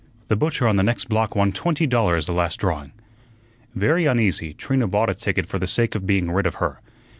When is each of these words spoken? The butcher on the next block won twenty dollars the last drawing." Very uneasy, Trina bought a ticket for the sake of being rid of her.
The 0.29 0.35
butcher 0.35 0.67
on 0.67 0.77
the 0.77 0.81
next 0.81 1.09
block 1.09 1.35
won 1.35 1.51
twenty 1.51 1.85
dollars 1.85 2.25
the 2.25 2.31
last 2.31 2.57
drawing." 2.59 2.91
Very 3.75 4.07
uneasy, 4.07 4.51
Trina 4.55 4.87
bought 4.87 5.11
a 5.11 5.13
ticket 5.13 5.45
for 5.45 5.59
the 5.59 5.67
sake 5.67 5.93
of 5.93 6.07
being 6.07 6.31
rid 6.31 6.47
of 6.47 6.55
her. 6.55 6.79